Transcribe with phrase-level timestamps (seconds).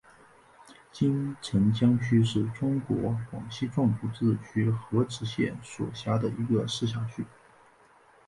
[0.91, 7.23] 金城江区是中国广西壮族自治区河池市所辖的一个市辖区。